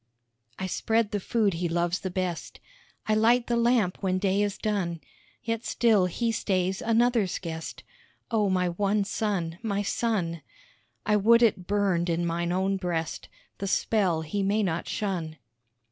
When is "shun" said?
14.87-15.37